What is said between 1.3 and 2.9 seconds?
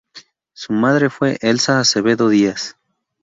Elsa Acevedo Díaz.